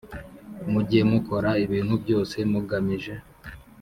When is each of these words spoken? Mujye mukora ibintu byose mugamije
Mujye 0.71 0.99
mukora 1.11 1.49
ibintu 1.65 1.93
byose 2.03 2.37
mugamije 2.51 3.13